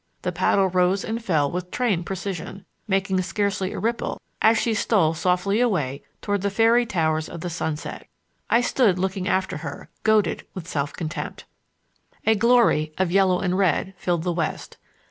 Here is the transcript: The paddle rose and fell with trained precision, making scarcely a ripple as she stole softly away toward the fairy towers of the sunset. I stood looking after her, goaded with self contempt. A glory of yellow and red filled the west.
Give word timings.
The 0.23 0.31
paddle 0.31 0.65
rose 0.67 1.05
and 1.05 1.23
fell 1.23 1.51
with 1.51 1.69
trained 1.69 2.07
precision, 2.07 2.65
making 2.87 3.21
scarcely 3.21 3.71
a 3.71 3.77
ripple 3.77 4.19
as 4.41 4.57
she 4.57 4.73
stole 4.73 5.13
softly 5.13 5.59
away 5.59 6.01
toward 6.23 6.41
the 6.41 6.49
fairy 6.49 6.87
towers 6.87 7.29
of 7.29 7.41
the 7.41 7.51
sunset. 7.51 8.07
I 8.49 8.61
stood 8.61 8.97
looking 8.97 9.27
after 9.27 9.57
her, 9.57 9.89
goaded 10.03 10.43
with 10.55 10.67
self 10.67 10.91
contempt. 10.91 11.45
A 12.25 12.33
glory 12.33 12.93
of 12.97 13.11
yellow 13.11 13.41
and 13.41 13.55
red 13.55 13.93
filled 13.95 14.23
the 14.23 14.33
west. 14.33 14.77